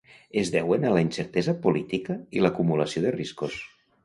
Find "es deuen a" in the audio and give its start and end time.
0.41-0.93